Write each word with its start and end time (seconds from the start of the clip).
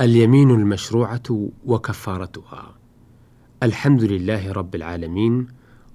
اليمين 0.00 0.50
المشروعة 0.50 1.48
وكفارتها. 1.66 2.74
الحمد 3.62 4.02
لله 4.02 4.52
رب 4.52 4.74
العالمين 4.74 5.46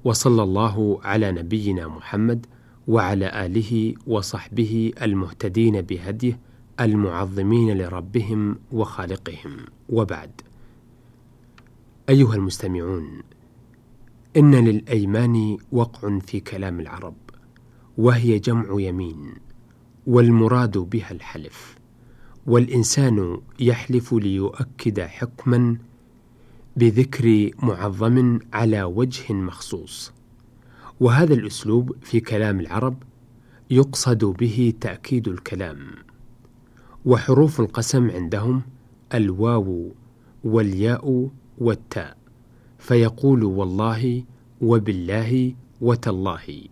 وصلى 0.03 0.43
الله 0.43 0.99
على 1.03 1.31
نبينا 1.31 1.87
محمد 1.87 2.45
وعلى 2.87 3.45
آله 3.45 3.93
وصحبه 4.07 4.93
المهتدين 5.01 5.81
بهديه 5.81 6.39
المعظمين 6.79 7.77
لربهم 7.77 8.55
وخالقهم 8.71 9.57
وبعد. 9.89 10.41
أيها 12.09 12.35
المستمعون، 12.35 13.21
إن 14.37 14.55
للأيمان 14.55 15.57
وقع 15.71 16.19
في 16.19 16.39
كلام 16.39 16.79
العرب، 16.79 17.15
وهي 17.97 18.39
جمع 18.39 18.81
يمين، 18.81 19.33
والمراد 20.07 20.77
بها 20.77 21.11
الحلف. 21.11 21.80
والإنسان 22.51 23.37
يحلف 23.59 24.13
ليؤكد 24.13 24.99
حكما 24.99 25.77
بذكر 26.75 27.51
معظم 27.63 28.39
على 28.53 28.83
وجه 28.83 29.33
مخصوص. 29.33 30.11
وهذا 30.99 31.33
الأسلوب 31.33 31.95
في 32.01 32.19
كلام 32.19 32.59
العرب 32.59 33.03
يقصد 33.69 34.25
به 34.25 34.73
تأكيد 34.81 35.27
الكلام. 35.27 35.77
وحروف 37.05 37.59
القسم 37.59 38.11
عندهم 38.11 38.61
الواو 39.13 39.91
والياء 40.43 41.29
والتاء 41.57 42.17
فيقول 42.79 43.43
والله 43.43 44.23
وبالله 44.61 45.53
وتالله. 45.81 46.63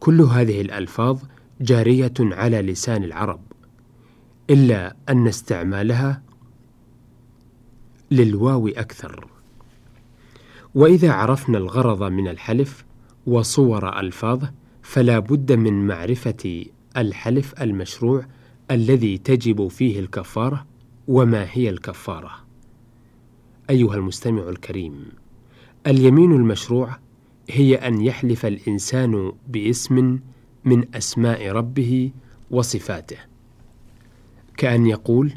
كل 0.00 0.20
هذه 0.20 0.60
الألفاظ 0.60 1.20
جارية 1.60 2.14
على 2.20 2.62
لسان 2.62 3.04
العرب. 3.04 3.51
إلا 4.50 4.96
أن 5.08 5.28
استعمالها 5.28 6.22
للواو 8.10 8.68
أكثر. 8.68 9.26
وإذا 10.74 11.12
عرفنا 11.12 11.58
الغرض 11.58 12.02
من 12.02 12.28
الحلف 12.28 12.84
وصور 13.26 14.00
ألفاظه 14.00 14.52
فلا 14.82 15.18
بد 15.18 15.52
من 15.52 15.86
معرفة 15.86 16.64
الحلف 16.96 17.62
المشروع 17.62 18.26
الذي 18.70 19.18
تجب 19.18 19.68
فيه 19.68 20.00
الكفارة 20.00 20.66
وما 21.08 21.46
هي 21.50 21.70
الكفارة. 21.70 22.30
أيها 23.70 23.94
المستمع 23.94 24.48
الكريم، 24.48 25.04
اليمين 25.86 26.32
المشروع 26.32 26.98
هي 27.50 27.74
أن 27.74 28.00
يحلف 28.00 28.46
الإنسان 28.46 29.32
باسم 29.48 30.18
من 30.64 30.94
أسماء 30.94 31.48
ربه 31.48 32.10
وصفاته 32.50 33.31
كأن 34.56 34.86
يقول: 34.86 35.32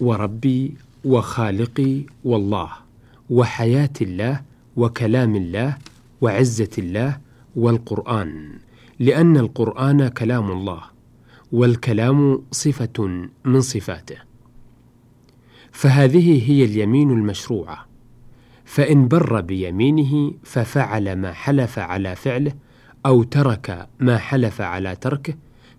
وربي 0.00 0.74
وخالقي 1.04 2.00
والله 2.24 2.70
وحياة 3.30 3.90
الله 4.00 4.42
وكلام 4.76 5.36
الله 5.36 5.78
وعزة 6.20 6.70
الله 6.78 7.18
والقرآن 7.56 8.50
لأن 8.98 9.36
القرآن 9.36 10.08
كلام 10.08 10.50
الله 10.50 10.80
والكلام 11.52 12.42
صفة 12.52 13.28
من 13.44 13.60
صفاته. 13.60 14.16
فهذه 15.72 16.50
هي 16.50 16.64
اليمين 16.64 17.10
المشروعة. 17.10 17.86
فإن 18.64 19.08
بر 19.08 19.40
بيمينه 19.40 20.32
ففعل 20.42 21.16
ما 21.16 21.32
حلف 21.32 21.78
على 21.78 22.16
فعله 22.16 22.52
أو 23.06 23.22
ترك 23.22 23.88
ما 24.00 24.18
حلف 24.18 24.60
على 24.60 24.96
تركه 24.96 25.34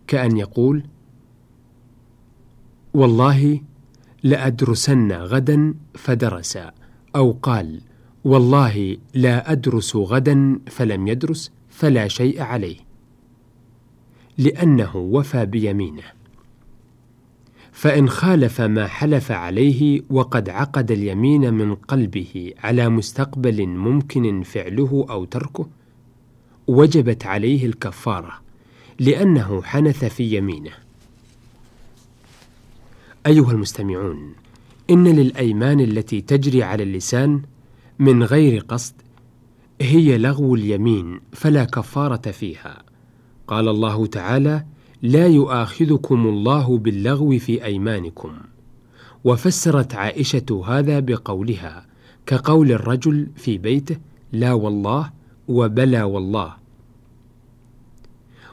كأن 0.07 0.37
يقول: 0.37 0.83
والله 2.97 3.61
لأدرسن 4.23 5.11
غدا 5.11 5.73
فدرس 5.95 6.59
أو 7.15 7.31
قال 7.41 7.81
والله 8.23 8.97
لا 9.13 9.51
أدرس 9.51 9.95
غدا 9.95 10.59
فلم 10.67 11.07
يدرس 11.07 11.51
فلا 11.69 12.07
شيء 12.07 12.41
عليه. 12.41 12.77
لأنه 14.37 14.95
وفى 14.95 15.45
بيمينه. 15.45 16.03
فإن 17.71 18.09
خالف 18.09 18.61
ما 18.61 18.87
حلف 18.87 19.31
عليه 19.31 20.01
وقد 20.09 20.49
عقد 20.49 20.91
اليمين 20.91 21.53
من 21.53 21.75
قلبه 21.75 22.53
على 22.63 22.89
مستقبل 22.89 23.67
ممكن 23.67 24.43
فعله 24.43 25.05
أو 25.09 25.25
تركه 25.25 25.69
وجبت 26.67 27.25
عليه 27.25 27.65
الكفارة 27.65 28.31
لأنه 28.99 29.61
حنث 29.61 30.05
في 30.05 30.37
يمينه. 30.37 30.86
أيها 33.27 33.51
المستمعون، 33.51 34.33
إن 34.89 35.07
للأيمان 35.07 35.79
التي 35.79 36.21
تجري 36.21 36.63
على 36.63 36.83
اللسان 36.83 37.41
من 37.99 38.23
غير 38.23 38.59
قصد 38.59 38.93
هي 39.81 40.17
لغو 40.17 40.55
اليمين 40.55 41.19
فلا 41.33 41.63
كفارة 41.63 42.31
فيها. 42.31 42.83
قال 43.47 43.67
الله 43.67 44.05
تعالى: 44.05 44.65
لا 45.01 45.27
يؤاخذكم 45.27 46.27
الله 46.27 46.77
باللغو 46.77 47.39
في 47.39 47.65
أيمانكم. 47.65 48.31
وفسرت 49.23 49.95
عائشة 49.95 50.63
هذا 50.67 50.99
بقولها: 50.99 51.85
كقول 52.25 52.71
الرجل 52.71 53.27
في 53.35 53.57
بيته: 53.57 53.97
لا 54.31 54.53
والله 54.53 55.11
وبلا 55.47 56.03
والله. 56.03 56.53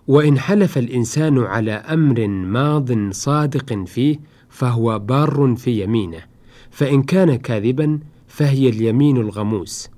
وإن 0.09 0.39
حلف 0.39 0.79
الإنسان 0.79 1.39
على 1.39 1.73
أمر 1.73 2.27
ماض 2.29 3.11
صادق 3.11 3.85
فيه 3.85 4.34
فهو 4.55 4.99
بار 4.99 5.55
في 5.57 5.83
يمينه 5.83 6.23
فإن 6.71 7.03
كان 7.03 7.35
كاذبا 7.35 8.01
فهي 8.29 8.69
اليمين 8.69 9.17
الغموس. 9.17 9.89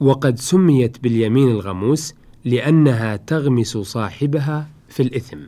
وقد 0.00 0.38
سميت 0.38 1.02
باليمين 1.02 1.50
الغموس 1.50 2.14
لأنها 2.44 3.16
تغمس 3.16 3.76
صاحبها 3.76 4.68
في 4.88 5.02
الإثم. 5.02 5.38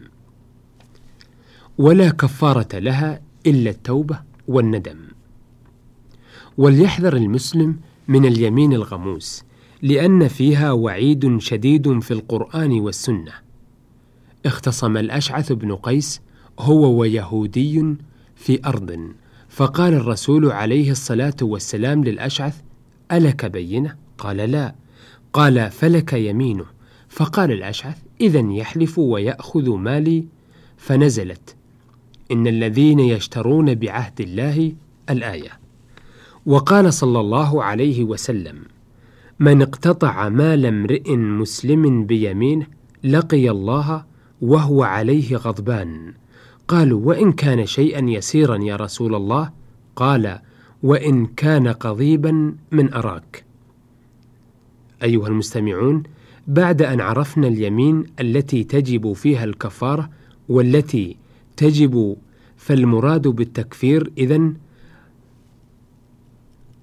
ولا 1.79 2.11
كفارة 2.11 2.79
لها 2.79 3.21
إلا 3.47 3.71
التوبة 3.71 4.21
والندم. 4.49 4.99
وليحذر 6.59 7.17
المسلم 7.17 7.77
من 8.09 8.27
اليمين 8.27 8.73
الغموس 8.73 9.45
لأن 9.83 10.29
فيها 10.29 10.73
وعيد 10.73 11.39
شديد 11.39 11.99
في 11.99 12.11
القرآن 12.11 12.81
والسنة. 12.81 13.33
اختصم 14.47 14.97
الأشعث 14.97 15.53
بن 15.53 15.75
قيس 15.75 16.21
هو 16.59 17.01
ويهودي 17.01 17.99
في 18.39 18.61
أرض. 18.67 19.13
فقال 19.49 19.95
الرسول 19.95 20.53
عليه 20.53 20.91
الصلاة 20.91 21.37
والسلام 21.43 22.05
للأشعث 22.05 22.61
ألك 23.13 23.47
بينة؟ 23.47 23.97
قال 24.19 24.37
لا. 24.37 24.75
قال 25.33 25.71
فلك 25.71 26.13
يمينه. 26.13 26.65
فقال 27.09 27.53
الأشعث 27.53 27.99
إذا 28.21 28.41
يحلف 28.41 28.99
ويأخذ 28.99 29.71
مالي. 29.71 30.25
فنزلت 30.77 31.57
إن 32.33 32.47
الذين 32.47 33.01
يشترون 33.01 33.75
بعهد 33.75 34.21
الله 34.21 34.73
الآية. 35.11 35.51
وقال 36.47 36.93
صلى 36.93 37.21
الله 37.21 37.65
عليه 37.65 38.05
وسلم 38.05 38.63
من 39.41 39.63
اقتطع 39.63 40.29
مال 40.29 40.67
امرئ 40.67 41.17
مسلم 41.17 42.07
بيمينه 42.07 42.67
لقي 43.05 43.51
الله 43.51 44.05
وهو 44.41 44.83
عليه 44.83 45.37
غضبان. 45.37 46.15
قالوا 46.69 47.07
وإن 47.07 47.33
كان 47.33 47.67
شيئا 47.67 48.11
يسيرا 48.11 48.57
يا 48.57 48.77
رسول 48.77 49.15
الله؟ 49.15 49.51
قال 49.97 50.39
وإن 50.83 51.27
كان 51.27 51.69
قضيبا 51.69 52.55
من 52.73 52.95
أراك. 52.95 53.45
أيها 55.03 55.29
المستمعون 55.29 56.03
بعد 56.47 56.83
أن 56.83 57.01
عرفنا 57.01 57.49
اليمين 57.49 58.05
التي 58.21 58.65
تجب 58.65 59.13
فيها 59.13 59.45
الكفارة 59.45 60.11
والتي 60.49 61.17
تجب 61.57 62.17
فالمراد 62.57 63.29
بالتكفير 63.29 64.13
إذن 64.19 64.55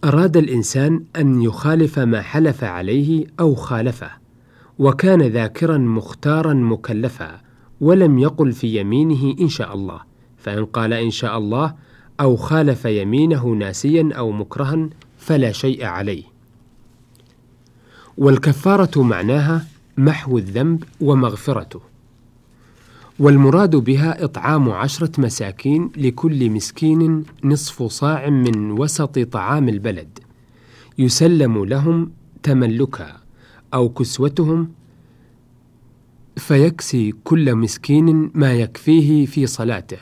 أراد 0.04 0.38
الإنسان 0.38 1.04
أن 1.16 1.42
يخالف 1.42 2.00
ما 2.00 2.22
حلف 2.22 2.64
عليه 2.64 3.28
أو 3.40 3.56
خالفه 3.56 4.12
وكان 4.80 5.22
ذاكرا 5.22 5.78
مختارا 5.78 6.54
مكلفا. 6.54 7.45
ولم 7.82 8.20
يقل 8.20 8.52
في 8.52 8.80
يمينه 8.80 9.36
إن 9.40 9.50
شاء 9.50 9.74
الله 9.74 10.00
فإن 10.38 10.66
قال 10.66 10.94
إن 10.94 11.12
شاء 11.12 11.38
الله 11.38 11.76
أو 12.20 12.36
خالف 12.36 12.86
يمينه 12.86 13.48
ناسيا 13.48 14.10
أو 14.14 14.32
مكرها 14.32 14.90
فلا 15.18 15.52
شيء 15.52 15.86
عليه. 15.86 16.24
والكفارة 18.18 19.02
معناها 19.02 19.66
محو 19.98 20.38
الذنب 20.38 20.84
ومغفرته. 21.02 21.82
والمراد 23.20 23.76
بها 23.76 24.24
إطعام 24.24 24.70
عشرة 24.72 25.22
مساكين 25.22 25.92
لكل 25.98 26.50
مسكين 26.50 27.24
نصف 27.44 27.84
صاع 27.84 28.30
من 28.30 28.72
وسط 28.72 29.20
طعام 29.20 29.70
البلد 29.70 30.20
يسلم 30.98 31.66
لهم 31.66 32.12
تملكا 32.44 33.18
أو 33.74 33.90
كسوتهم 33.90 34.70
فيكسي 36.38 37.14
كل 37.24 37.56
مسكين 37.56 38.32
ما 38.34 38.54
يكفيه 38.54 39.26
في 39.26 39.48
صلاته 39.48 39.98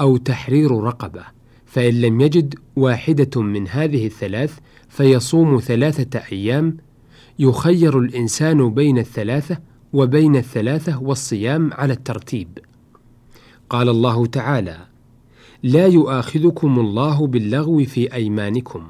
أو 0.00 0.16
تحرير 0.16 0.70
رقبة 0.70 1.22
فإن 1.66 2.00
لم 2.00 2.20
يجد 2.20 2.54
واحدة 2.76 3.42
من 3.42 3.68
هذه 3.68 4.06
الثلاث 4.06 4.58
فيصوم 4.88 5.58
ثلاثة 5.58 6.22
أيام 6.32 6.76
يخير 7.38 7.98
الإنسان 7.98 8.74
بين 8.74 8.98
الثلاثة 8.98 9.58
وبين 9.92 10.36
الثلاثة 10.36 11.02
والصيام 11.02 11.72
على 11.72 11.92
الترتيب. 11.92 12.58
قال 13.70 13.88
الله 13.88 14.26
تعالى: 14.26 14.78
لا 15.62 15.86
يؤاخذكم 15.86 16.78
الله 16.78 17.26
باللغو 17.26 17.84
في 17.84 18.14
أيمانكم 18.14 18.84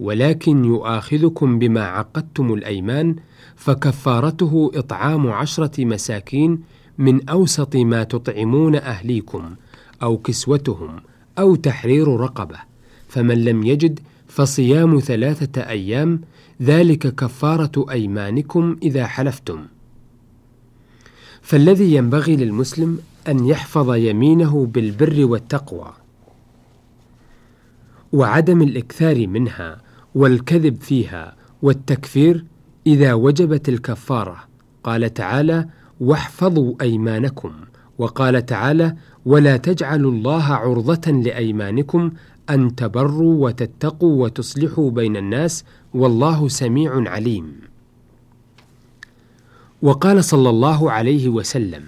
ولكن 0.00 0.64
يؤاخذكم 0.64 1.58
بما 1.58 1.84
عقدتم 1.84 2.54
الأيمان 2.54 3.16
فكفارته 3.58 4.70
إطعام 4.74 5.30
عشرة 5.30 5.84
مساكين 5.84 6.62
من 6.98 7.28
أوسط 7.28 7.76
ما 7.76 8.04
تطعمون 8.04 8.76
أهليكم 8.76 9.54
أو 10.02 10.18
كسوتهم 10.18 11.00
أو 11.38 11.54
تحرير 11.54 12.08
رقبة 12.08 12.58
فمن 13.08 13.44
لم 13.44 13.64
يجد 13.64 14.00
فصيام 14.28 14.98
ثلاثة 14.98 15.62
أيام 15.62 16.20
ذلك 16.62 17.14
كفارة 17.14 17.86
أيمانكم 17.90 18.76
إذا 18.82 19.06
حلفتم. 19.06 19.66
فالذي 21.42 21.94
ينبغي 21.94 22.36
للمسلم 22.36 22.98
أن 23.28 23.46
يحفظ 23.46 23.94
يمينه 23.94 24.66
بالبر 24.66 25.24
والتقوى 25.24 25.92
وعدم 28.12 28.62
الإكثار 28.62 29.26
منها 29.26 29.80
والكذب 30.14 30.80
فيها 30.80 31.36
والتكفير 31.62 32.44
إذا 32.88 33.14
وجبت 33.14 33.68
الكفارة 33.68 34.36
قال 34.84 35.14
تعالى 35.14 35.68
واحفظوا 36.00 36.74
أيمانكم. 36.80 37.52
وقال 37.98 38.46
تعالى 38.46 38.96
ولا 39.26 39.56
تجعلوا 39.56 40.12
الله 40.12 40.44
عرضة 40.44 41.12
لأيمانكم 41.12 42.10
أن 42.50 42.74
تبروا 42.74 43.46
وتتقوا 43.46 44.22
وتصلحوا 44.22 44.90
بين 44.90 45.16
الناس 45.16 45.64
والله 45.94 46.48
سميع 46.48 47.10
عليم. 47.10 47.52
وقال 49.82 50.24
صلى 50.24 50.50
الله 50.50 50.92
عليه 50.92 51.28
وسلم 51.28 51.82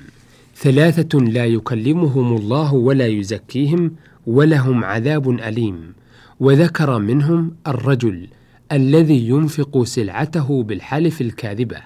ثلاثة 0.56 1.18
لا 1.18 1.46
يكلمهم 1.46 2.36
الله 2.36 2.74
ولا 2.74 3.06
يزكيهم 3.06 3.92
ولهم 4.26 4.84
عذاب 4.84 5.30
أليم. 5.30 5.92
وذكر 6.40 6.98
منهم 6.98 7.50
الرجل 7.66 8.28
الذي 8.72 9.28
ينفق 9.28 9.82
سلعته 9.82 10.62
بالحلف 10.62 11.20
الكاذبة 11.20 11.76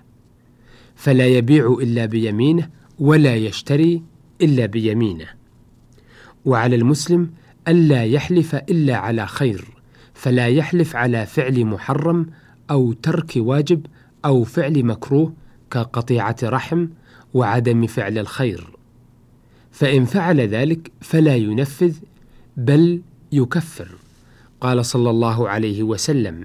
فلا 0.95 1.27
يبيع 1.27 1.77
إلا 1.81 2.07
بيمينه 2.07 2.71
ولا 2.99 3.37
يشتري 3.37 4.03
إلا 4.43 4.67
بيمينه. 4.67 5.27
وعلى 6.45 6.77
المسلم 6.77 7.31
ألا 7.69 8.05
يحلف 8.05 8.55
إلا 8.55 8.97
على 8.97 9.27
خير 9.27 9.65
فلا 10.15 10.49
يحلف 10.49 10.97
على 10.97 11.27
فعل 11.27 11.65
محرم 11.65 12.27
أو 12.71 12.93
ترك 12.93 13.33
واجب 13.37 13.87
أو 14.25 14.45
فعل 14.45 14.85
مكروه 14.85 15.33
كقطيعة 15.71 16.37
رحم 16.43 16.89
وعدم 17.35 17.87
فعل 17.87 18.19
الخير. 18.19 18.71
فإن 19.71 20.05
فعل 20.05 20.41
ذلك 20.41 20.93
فلا 21.01 21.37
ينفذ 21.37 21.97
بل 22.57 23.03
يكفر. 23.33 23.89
قال 24.61 24.87
صلى 24.87 25.11
الله 25.11 25.49
عليه 25.49 25.83
وسلم 25.83 26.45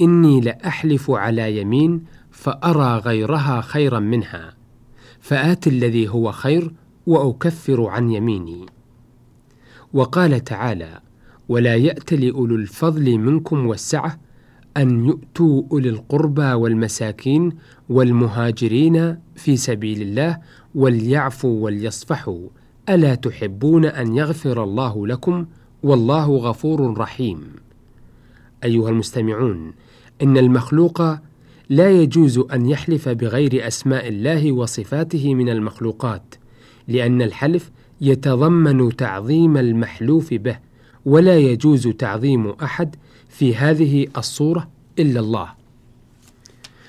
إني 0.00 0.40
لأحلف 0.40 1.10
على 1.10 1.60
يمين 1.60 2.04
فأرى 2.30 2.98
غيرها 2.98 3.60
خيرا 3.60 3.98
منها 3.98 4.54
فآت 5.20 5.66
الذي 5.66 6.08
هو 6.08 6.32
خير 6.32 6.72
وأكفر 7.06 7.86
عن 7.86 8.10
يميني. 8.10 8.66
وقال 9.92 10.44
تعالى 10.44 11.00
ولا 11.48 11.74
يأت 11.76 12.12
لأولو 12.12 12.56
الفضل 12.56 13.18
منكم 13.18 13.66
والسعة 13.66 14.20
أن 14.76 15.04
يؤتوا 15.06 15.62
أولي 15.72 15.88
القربى 15.88 16.52
والمساكين 16.52 17.52
والمهاجرين 17.88 19.16
في 19.36 19.56
سبيل 19.56 20.02
الله 20.02 20.38
وليعفوا 20.74 21.64
وليصفحوا 21.64 22.48
ألا 22.88 23.14
تحبون 23.14 23.84
أن 23.84 24.16
يغفر 24.16 24.64
الله 24.64 25.06
لكم 25.06 25.46
والله 25.82 26.36
غفور 26.36 26.98
رحيم. 26.98 27.40
أيها 28.64 28.88
المستمعون 28.88 29.72
إن 30.22 30.38
المخلوق 30.38 31.02
لا 31.68 31.90
يجوز 31.90 32.38
أن 32.38 32.66
يحلف 32.66 33.08
بغير 33.08 33.66
أسماء 33.66 34.08
الله 34.08 34.52
وصفاته 34.52 35.34
من 35.34 35.48
المخلوقات 35.48 36.34
لأن 36.88 37.22
الحلف 37.22 37.70
يتضمن 38.00 38.96
تعظيم 38.96 39.56
المحلوف 39.56 40.34
به 40.34 40.58
ولا 41.04 41.38
يجوز 41.38 41.88
تعظيم 41.88 42.48
أحد 42.48 42.96
في 43.28 43.56
هذه 43.56 44.06
الصورة 44.16 44.68
إلا 44.98 45.20
الله. 45.20 45.52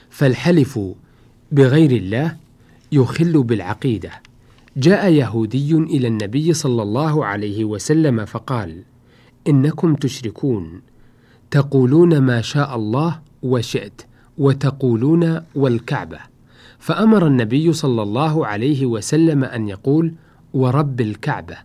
فالحلف 0.10 0.80
بغير 1.52 1.92
الله 1.92 2.38
يخل 2.92 3.44
بالعقيدة. 3.44 4.12
جاء 4.78 5.12
يهودي 5.12 5.76
إلى 5.76 6.08
النبي 6.08 6.54
صلى 6.54 6.84
الله 6.84 7.26
عليه 7.26 7.66
وسلم 7.66 8.26
فقال 8.26 8.84
إنكم 9.48 9.96
تشركون. 9.96 10.82
تقولون 11.52 12.18
ما 12.18 12.42
شاء 12.42 12.76
الله 12.76 13.20
وشئت 13.44 14.02
وتقولون 14.38 15.42
والكعبة. 15.56 16.20
فأمر 16.80 17.28
النبي 17.28 17.74
صلى 17.74 18.02
الله 18.02 18.48
عليه 18.48 18.86
وسلم 18.86 19.44
أن 19.44 19.68
يقول 19.68 20.14
ورب 20.54 21.02
الكعبة 21.02 21.58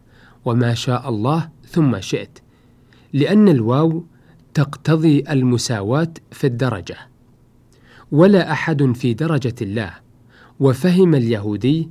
وما 0.45 0.75
شاء 0.75 1.09
الله 1.09 1.49
ثم 1.69 2.01
شئت 2.01 2.39
لأن 3.13 3.49
الواو 3.49 4.05
تقتضي 4.55 5.25
المساواة 5.31 6.13
في 6.31 6.47
الدرجة. 6.47 6.97
ولا 8.13 8.53
أحد 8.53 8.93
في 8.95 9.15
درجة 9.15 9.55
الله 9.63 9.93
وفهم 10.61 11.15
اليهودي 11.15 11.89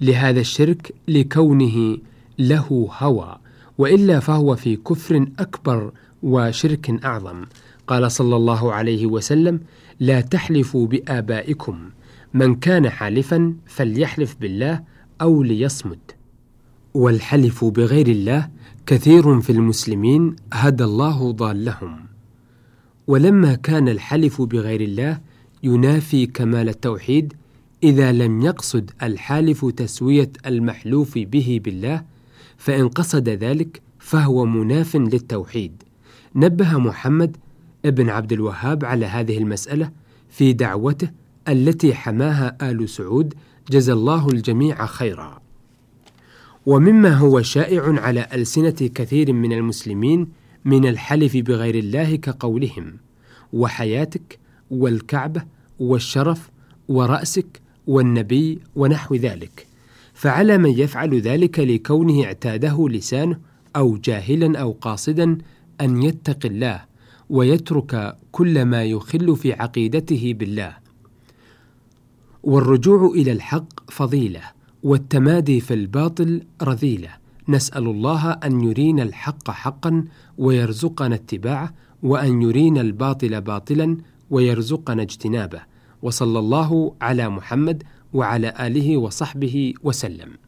لهذا 0.00 0.40
الشرك 0.40 0.94
لكونه 1.08 1.98
له 2.38 2.88
هوى 2.98 3.36
وإلا 3.78 4.20
فهو 4.20 4.56
في 4.56 4.76
كفر 4.76 5.26
أكبر 5.38 5.92
وشرك 6.22 7.04
أعظم. 7.04 7.44
قال 7.86 8.12
صلى 8.12 8.36
الله 8.36 8.72
عليه 8.72 9.06
وسلم 9.06 9.60
لا 10.00 10.20
تحلفوا 10.20 10.86
بآبائكم. 10.86 11.90
من 12.34 12.54
كان 12.54 12.90
حالفا 12.90 13.54
فليحلف 13.66 14.36
بالله 14.40 14.82
أو 15.20 15.42
ليصمت. 15.42 16.16
والحلف 16.94 17.64
بغير 17.64 18.06
الله 18.06 18.48
كثير 18.86 19.40
في 19.40 19.52
المسلمين 19.52 20.36
هدى 20.52 20.84
الله 20.84 21.32
ضالهم. 21.32 21.96
ولما 23.06 23.54
كان 23.54 23.88
الحلف 23.88 24.42
بغير 24.42 24.80
الله 24.80 25.20
ينافي 25.62 26.26
كمال 26.26 26.68
التوحيد 26.68 27.34
إذا 27.82 28.12
لم 28.12 28.42
يقصد 28.42 28.90
الحالف 29.02 29.64
تسوية 29.64 30.30
المحلوف 30.46 31.18
به 31.18 31.60
بالله 31.64 32.04
فإن 32.56 32.88
قصد 32.88 33.28
ذلك 33.28 33.82
فهو 33.98 34.44
مناف 34.46 34.96
للتوحيد. 34.96 35.82
نبه 36.36 36.78
محمد 36.78 37.36
ابن 37.84 38.08
عبد 38.08 38.32
الوهاب 38.32 38.84
على 38.84 39.06
هذه 39.06 39.38
المسألة 39.38 39.90
في 40.30 40.52
دعوته 40.52 41.10
التي 41.48 41.94
حماها 41.94 42.56
آل 42.70 42.88
سعود 42.88 43.34
جزى 43.70 43.92
الله 43.92 44.28
الجميع 44.28 44.86
خيرا 44.86 45.42
ومما 46.66 47.14
هو 47.14 47.42
شائع 47.42 48.00
على 48.00 48.26
ألسنة 48.34 48.90
كثير 48.94 49.32
من 49.32 49.52
المسلمين 49.52 50.28
من 50.64 50.86
الحلف 50.88 51.36
بغير 51.36 51.74
الله 51.74 52.16
كقولهم: 52.16 52.96
وحياتك 53.52 54.38
والكعبة 54.70 55.42
والشرف 55.80 56.50
ورأسك 56.88 57.60
والنبي 57.86 58.58
ونحو 58.76 59.14
ذلك. 59.14 59.66
فعلى 60.14 60.58
من 60.58 60.70
يفعل 60.70 61.20
ذلك 61.20 61.58
لكونه 61.58 62.24
اعتاده 62.24 62.88
لسانه 62.88 63.38
أو 63.76 63.96
جاهلا 63.96 64.58
أو 64.58 64.72
قاصدا 64.80 65.38
أن 65.82 66.02
يتقي 66.02 66.48
الله 66.48 66.84
ويترك 67.30 68.16
كل 68.32 68.64
ما 68.64 68.84
يخل 68.84 69.36
في 69.36 69.52
عقيدته 69.52 70.34
بالله. 70.38 70.76
والرجوع 72.42 73.06
إلى 73.06 73.32
الحق 73.32 73.90
فضيلة 73.90 74.40
والتمادي 74.82 75.60
في 75.60 75.74
الباطل 75.74 76.42
رذيلة. 76.62 77.08
نسأل 77.48 77.86
الله 77.86 78.30
أن 78.30 78.60
يرينا 78.60 79.02
الحق 79.02 79.50
حقا 79.50 80.04
ويرزقنا 80.38 81.14
اتباعه 81.14 81.74
وأن 82.02 82.42
يرينا 82.42 82.80
الباطل 82.80 83.40
باطلا 83.40 83.96
ويرزقنا 84.30 85.02
اجتنابه. 85.02 85.60
وصلى 86.02 86.38
الله 86.38 86.94
على 87.00 87.28
محمد 87.28 87.82
وعلى 88.12 88.54
آله 88.60 88.96
وصحبه 88.96 89.74
وسلم. 89.82 90.41